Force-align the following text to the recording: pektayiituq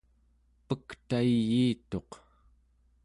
pektayiituq 0.67 2.11